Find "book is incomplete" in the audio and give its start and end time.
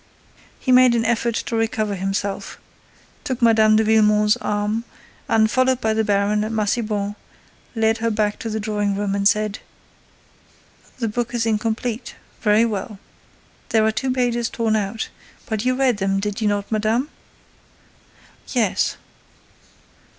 11.07-12.15